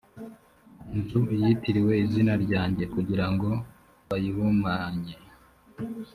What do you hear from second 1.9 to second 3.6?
izina ryanjye kugira ngo